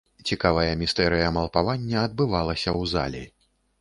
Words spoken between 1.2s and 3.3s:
малпавання адбывалася ў залі.